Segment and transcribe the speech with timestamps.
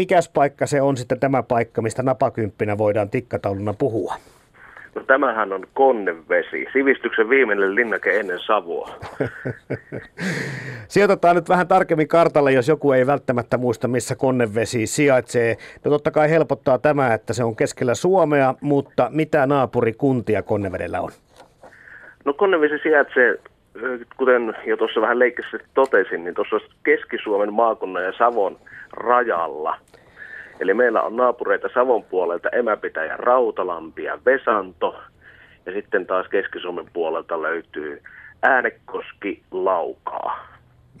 [0.00, 4.14] mikäs paikka se on sitten tämä paikka, mistä napakymppinä voidaan tikkatauluna puhua?
[4.94, 8.90] No tämähän on Konnevesi, sivistyksen viimeinen linnake ennen Savoa.
[10.88, 15.56] Sijoitetaan nyt vähän tarkemmin kartalle, jos joku ei välttämättä muista, missä Konnevesi sijaitsee.
[15.84, 21.10] No totta kai helpottaa tämä, että se on keskellä Suomea, mutta mitä naapurikuntia Konnevedellä on?
[22.24, 23.38] No Konnevesi sijaitsee,
[24.16, 28.58] kuten jo tuossa vähän leikkissä totesin, niin tuossa Keski-Suomen maakunnan ja Savon
[28.92, 29.76] rajalla–
[30.60, 35.00] Eli meillä on naapureita Savon puolelta Emäpitäjä Rautalampi ja Vesanto.
[35.66, 38.02] Ja sitten taas Keski-Suomen puolelta löytyy
[38.42, 40.46] Äänekoski, Laukaa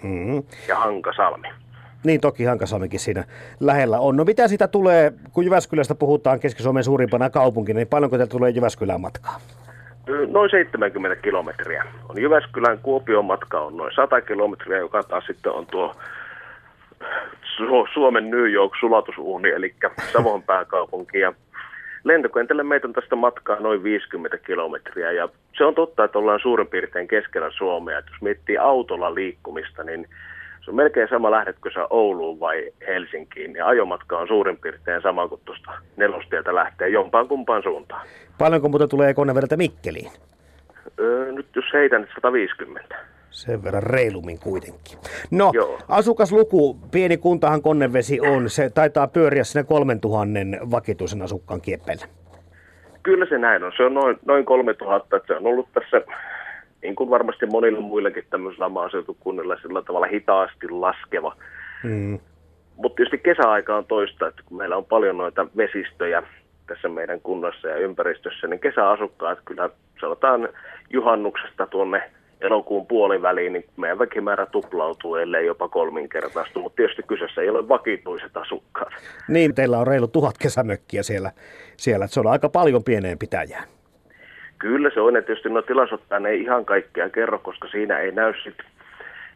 [0.02, 0.42] mm-hmm.
[0.68, 1.48] ja Hankasalmi.
[2.04, 3.24] Niin toki Hankasalmikin siinä
[3.60, 4.16] lähellä on.
[4.16, 9.00] No mitä sitä tulee, kun Jyväskylästä puhutaan Keski-Suomen suurimpana kaupunkina, niin paljonko teillä tulee Jyväskylään
[9.00, 9.40] matkaa?
[10.06, 11.84] Noin 70 kilometriä.
[12.08, 15.96] On Jyväskylän Kuopion matka on noin 100 kilometriä, joka taas sitten on tuo
[17.94, 19.74] Suomen New York sulatusuuni, eli
[20.12, 21.18] Savon pääkaupunki.
[21.18, 21.32] Ja
[22.04, 26.66] lentokentälle meitä on tästä matkaa noin 50 kilometriä ja se on totta, että ollaan suurin
[26.66, 27.98] piirtein keskellä Suomea.
[27.98, 30.08] Että jos miettii autolla liikkumista, niin
[30.60, 33.56] se on melkein sama lähdetkö sä Ouluun vai Helsinkiin.
[33.56, 38.06] Ja ajomatka on suurin piirtein sama kuin tuosta nelostieltä lähtee jompaan kumpaan suuntaan.
[38.38, 40.10] Paljonko muuten tulee Konnevedeltä Mikkeliin?
[41.00, 42.96] Öö, nyt jos heitän, 150.
[43.30, 44.98] Sen verran reilummin kuitenkin.
[45.30, 45.78] No, Joo.
[45.88, 52.06] asukasluku, pieni kuntahan Konnevesi on, se taitaa pyöriä sinne 3000 vakituisen asukkaan kieppeillä.
[53.02, 53.72] Kyllä se näin on.
[53.76, 56.02] Se on noin, noin 3000, että se on ollut tässä,
[56.82, 61.36] niin kuin varmasti monilla muillakin tämmöisillä maaseutukunnilla, sillä tavalla hitaasti laskeva.
[61.84, 62.18] Mm.
[62.76, 66.22] Mutta tietysti kesäaika on toista, että kun meillä on paljon noita vesistöjä
[66.66, 69.70] tässä meidän kunnassa ja ympäristössä, niin kesäasukkaat kyllä
[70.00, 70.48] sanotaan
[70.90, 72.10] juhannuksesta tuonne
[72.40, 78.36] elokuun puoliväliin, niin meidän väkimäärä tuplautuu, ellei jopa kolminkertaistu, mutta tietysti kyseessä ei ole vakituiset
[78.36, 78.92] asukkaat.
[79.28, 81.30] Niin, teillä on reilu tuhat kesämökkiä siellä,
[81.76, 82.06] siellä.
[82.06, 83.64] se on aika paljon pieneen pitäjään.
[84.60, 88.34] Kyllä se on, että tietysti no tilasottaan ei ihan kaikkea kerro, koska siinä ei näy
[88.44, 88.66] sitten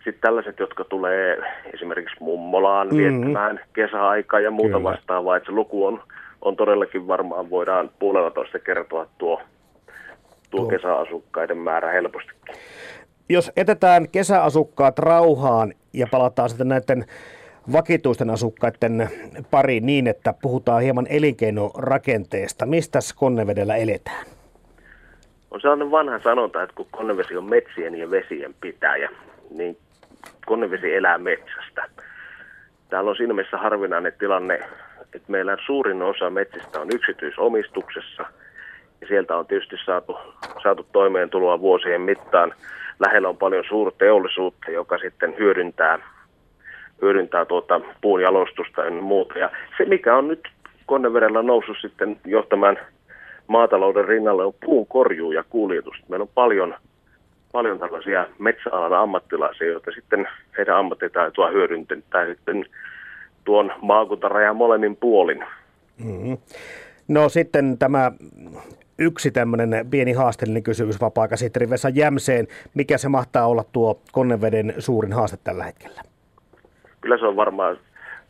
[0.04, 1.38] sit tällaiset, jotka tulee
[1.74, 2.98] esimerkiksi mummolaan mm-hmm.
[2.98, 4.90] viettämään kesäaikaa ja muuta Kyllä.
[4.90, 6.02] vastaavaa, että se luku on,
[6.42, 9.40] on todellakin varmaan, voidaan puolella toista kertoa tuo,
[10.50, 10.66] tuo, tuo.
[10.66, 12.54] kesäasukkaiden määrä helpostikin
[13.28, 17.04] jos etetään kesäasukkaat rauhaan ja palataan sitten näiden
[17.72, 19.10] vakituisten asukkaiden
[19.50, 22.66] pariin niin, että puhutaan hieman elinkeinorakenteesta.
[22.66, 24.26] Mistä Konnevedellä eletään?
[25.54, 29.10] On sellainen vanha sanonta, että kun Konnevesi on metsien ja vesien pitäjä,
[29.50, 29.76] niin
[30.46, 31.84] Konnevesi elää metsästä.
[32.90, 34.54] Täällä on siinä mielessä harvinainen tilanne,
[35.14, 38.24] että meillä suurin osa metsistä on yksityisomistuksessa
[39.00, 40.16] ja sieltä on tietysti saatu,
[40.62, 42.54] saatu toimeentuloa vuosien mittaan–
[43.00, 45.98] lähellä on paljon suurteollisuutta, joka sitten hyödyntää,
[47.02, 49.38] hyödyntää tuota puun jalostusta ja muuta.
[49.38, 50.48] Ja se, mikä on nyt
[50.86, 52.78] Konnevedellä noussut sitten johtamaan
[53.46, 55.96] maatalouden rinnalle, on puun korjuu ja kuljetus.
[56.08, 56.74] Meillä on paljon,
[57.52, 60.28] paljon tällaisia metsäalan ammattilaisia, joita sitten
[60.58, 62.66] heidän ammattitaitoa hyödyntää sitten
[63.44, 65.44] tuon maakuntarajan molemmin puolin.
[66.04, 66.38] Mm-hmm.
[67.08, 68.12] No sitten tämä
[68.98, 72.46] yksi tämmöinen pieni haasteellinen kysymys vapaa-käsitteri Vesa Jämseen.
[72.74, 76.02] Mikä se mahtaa olla tuo Konneveden suurin haaste tällä hetkellä?
[77.00, 77.78] Kyllä se on varmaan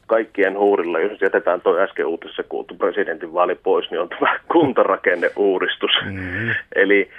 [0.06, 5.90] kaikkien huurilla, jos jätetään tuo äsken uutisessa kuultu presidentinvaali pois, niin on tämä kuntarakenneuudistus.
[6.04, 6.54] Mm-hmm.
[6.74, 7.10] Eli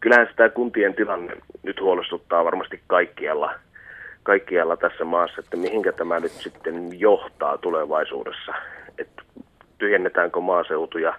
[0.00, 3.54] kyllähän sitä kuntien tilanne nyt huolestuttaa varmasti kaikkialla,
[4.22, 8.52] kaikkialla tässä maassa, että mihinkä tämä nyt sitten johtaa tulevaisuudessa.
[8.98, 9.22] Että
[9.78, 11.14] tyhjennetäänkö maaseutuja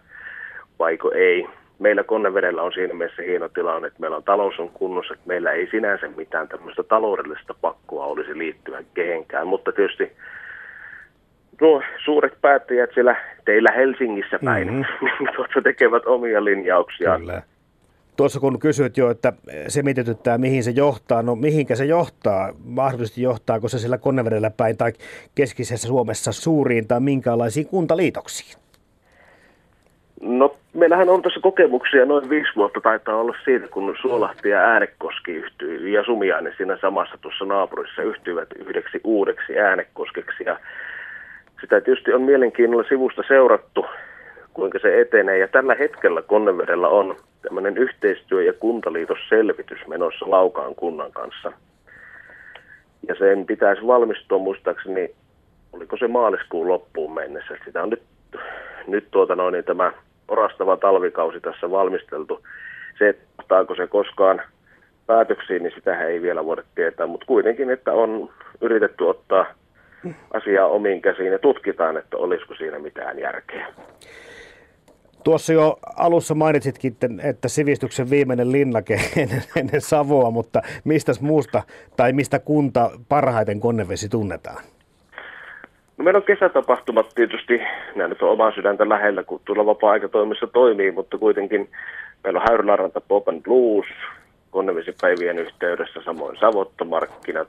[0.79, 1.47] vaiko ei
[1.79, 5.51] meillä Konnevedellä on siinä mielessä hieno tilanne, että meillä on talous on kunnossa, että meillä
[5.51, 10.11] ei sinänsä mitään tämmöistä taloudellista pakkoa olisi liittyvän kehenkään, mutta tietysti
[11.62, 15.28] nuo suuret päättäjät siellä teillä Helsingissä päin, mm-hmm.
[15.35, 17.19] tuossa tekevät omia linjauksia.
[17.19, 17.41] Kyllä.
[18.18, 19.34] Tuossa kun kysyit jo, että
[19.68, 24.78] se mietityttää, mihin se johtaa, no mihinkä se johtaa, mahdollisesti johtaako se siellä Konnevedellä päin
[24.78, 24.91] tai
[25.35, 28.60] keskisessä Suomessa suuriin tai minkälaisiin kuntaliitoksiin?
[30.21, 35.31] No meillähän on tässä kokemuksia, noin viisi vuotta taitaa olla siitä, kun Suolahti ja Äänekoski
[35.31, 40.44] yhtyi ja Sumiainen siinä samassa tuossa naapurissa yhtyivät yhdeksi uudeksi Äänekoskeksi.
[40.44, 40.60] Ja
[41.62, 43.86] sitä tietysti on mielenkiinnolla sivusta seurattu,
[44.54, 45.38] kuinka se etenee.
[45.38, 51.51] Ja tällä hetkellä Konnevedellä on tämmöinen yhteistyö- ja kuntaliitosselvitys menossa Laukaan kunnan kanssa.
[53.07, 55.09] Ja sen pitäisi valmistua muistaakseni,
[55.74, 57.57] oliko se maaliskuun loppuun mennessä.
[57.65, 58.01] Sitä on nyt,
[58.88, 59.92] nyt tuota noin, niin tämä
[60.27, 62.44] orastava talvikausi tässä valmisteltu.
[63.00, 64.42] Se, että se koskaan
[65.07, 68.30] päätöksiin, niin sitä ei vielä voida tietää, mutta kuitenkin, että on
[68.62, 69.45] yritetty ottaa
[70.33, 73.67] asiaa omiin käsiin ja tutkitaan, että olisiko siinä mitään järkeä.
[75.23, 78.94] Tuossa jo alussa mainitsitkin, että sivistyksen viimeinen linnake
[79.55, 81.63] ennen, Savoa, mutta mistä muusta
[81.97, 84.63] tai mistä kunta parhaiten Konnevesi tunnetaan?
[85.97, 87.61] No meillä on kesätapahtumat tietysti,
[87.95, 91.69] nämä nyt on omaa sydäntä lähellä, kun tuolla vapaa-aikatoimissa toimii, mutta kuitenkin
[92.23, 93.85] meillä on Häyryläranta Pop and Blues,
[94.51, 97.47] Konnevesipäivien yhteydessä, samoin Savottomarkkinat.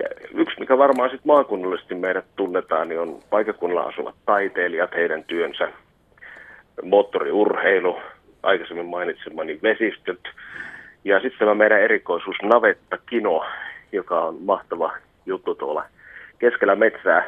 [0.00, 5.68] Ja yksi, mikä varmaan sitten maakunnallisesti meidät tunnetaan, niin on paikakunnalla asuvat taiteilijat, heidän työnsä,
[6.82, 7.98] moottoriurheilu,
[8.42, 10.20] aikaisemmin mainitsemani vesistöt,
[11.04, 13.44] ja sitten tämä meidän erikoisuus Navetta Kino,
[13.92, 14.92] joka on mahtava
[15.26, 15.84] juttu tuolla
[16.38, 17.24] keskellä metsää.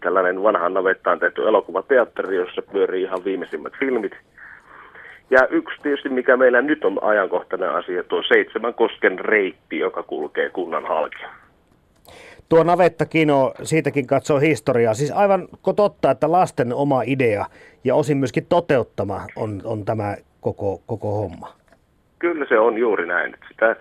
[0.00, 4.12] Tällainen vanhaan navettaan tehty elokuvateatteri, jossa pyörii ihan viimeisimmät filmit.
[5.30, 10.50] Ja yksi tietysti, mikä meillä nyt on ajankohtainen asia, tuo Seitsemän kosken reitti, joka kulkee
[10.50, 11.24] kunnan halki.
[12.48, 14.94] Tuo navettakino, siitäkin katsoo historiaa.
[14.94, 17.46] Siis aivan totta, että lasten oma idea
[17.84, 21.52] ja osin myöskin toteuttama on, on tämä koko, koko homma.
[22.18, 23.34] Kyllä se on juuri näin.
[23.48, 23.76] Sitä,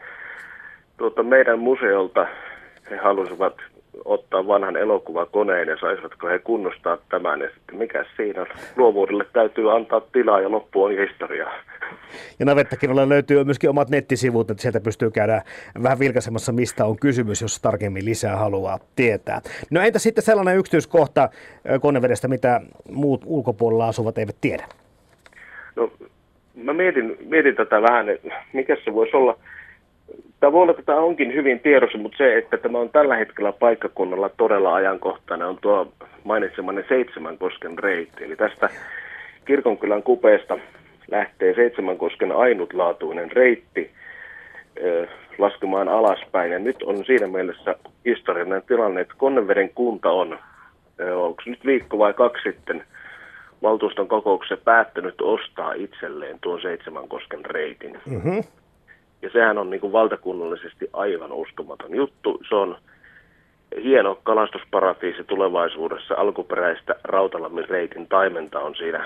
[0.97, 2.27] tuota, meidän museolta
[2.91, 3.53] he halusivat
[4.05, 7.41] ottaa vanhan elokuvakoneen ja saisivatko he kunnostaa tämän.
[7.41, 8.45] Ja sitten mikä siinä
[8.75, 11.53] luovuudelle täytyy antaa tilaa ja loppu on historiaa.
[12.39, 15.41] Ja navettakin löytyy myöskin omat nettisivut, että sieltä pystyy käydä
[15.83, 19.41] vähän vilkaisemassa, mistä on kysymys, jos tarkemmin lisää haluaa tietää.
[19.71, 21.29] No entä sitten sellainen yksityiskohta
[21.81, 22.61] konevedestä, mitä
[22.91, 24.65] muut ulkopuolella asuvat eivät tiedä?
[25.75, 25.91] No,
[26.55, 28.05] mä mietin, mietin tätä vähän,
[28.53, 29.37] mikä se voisi olla–
[30.39, 33.51] Tämä voi olla, että tämä onkin hyvin tiedossa, mutta se, että tämä on tällä hetkellä
[33.51, 35.93] paikkakunnalla todella ajankohtainen, on tuo
[36.23, 38.23] mainitsemanne Seitsemänkosken reitti.
[38.23, 38.69] Eli tästä
[39.45, 40.57] kirkonkylän kupeesta
[41.11, 43.91] lähtee Seitsemänkosken ainutlaatuinen reitti
[45.37, 46.51] laskemaan alaspäin.
[46.51, 47.75] Ja nyt on siinä mielessä
[48.05, 50.39] historiallinen tilanne, että Konneveden kunta on,
[51.15, 52.83] onko nyt viikko vai kaksi sitten,
[53.61, 57.99] valtuuston kokouksessa päättänyt ostaa itselleen tuon Seitsemänkosken reitin.
[58.05, 58.43] Mm-hmm.
[59.21, 62.41] Ja sehän on niin kuin valtakunnallisesti aivan uskomaton juttu.
[62.49, 62.77] Se on
[63.83, 66.15] hieno kalastusparatiisi tulevaisuudessa.
[66.17, 69.05] Alkuperäistä Rautalammin reitin taimenta on siinä,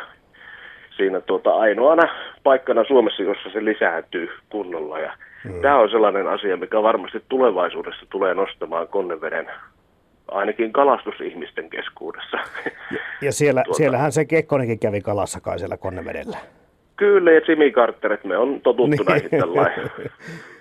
[1.00, 2.04] siinä tuota ainoana
[2.44, 5.00] paikkana Suomessa, jossa se lisääntyy kunnolla.
[5.00, 5.14] Ja
[5.46, 5.62] mm.
[5.62, 9.48] Tämä on sellainen asia, mikä varmasti tulevaisuudessa tulee nostamaan Konneveden
[10.32, 12.38] ainakin kalastusihmisten keskuudessa.
[13.22, 16.38] Ja, siellä, tuota, siellähän se Kekkonenkin kävi kalassa kai siellä Konnevedellä.
[16.96, 19.06] Kyllä, ja Jimmy Carter, että me on totuttu niin.
[19.06, 19.92] näihin tällainen.